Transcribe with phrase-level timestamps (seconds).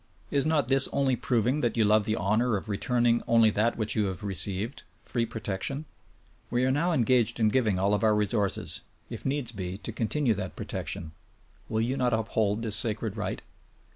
[0.31, 3.95] Is not this only proving that you love the honor of returning only that which
[3.95, 5.85] you have received— free protection?
[6.49, 10.33] We are now engaged in giving all of our resources, if needs be, to continue
[10.33, 11.11] that protection:
[11.69, 13.43] Will you not uphold this sacred right?